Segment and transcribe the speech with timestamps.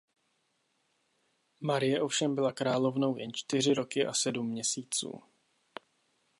[1.61, 5.23] Marie ovšem byla královnou jen čtyři roky a sedm měsíců.